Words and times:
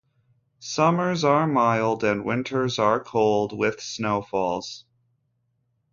Summers 0.57 1.23
are 1.23 1.45
mild 1.45 2.03
and 2.03 2.25
winters 2.25 2.79
are 2.79 2.99
cold, 3.03 3.55
with 3.55 3.79
snowfalls. 3.79 4.85